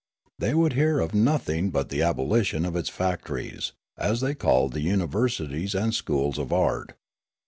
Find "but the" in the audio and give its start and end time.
1.69-2.01